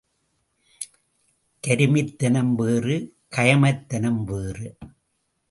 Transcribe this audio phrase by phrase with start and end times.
[1.63, 2.95] கருமித்தனம் வேறு
[3.29, 4.77] கயமைத்தனம் வேறு.